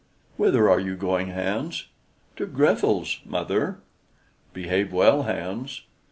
[0.35, 1.85] "Whither are you going, Hans?"
[2.37, 3.81] "To Grethel's, mother."
[4.51, 5.83] "Behave well, Hans."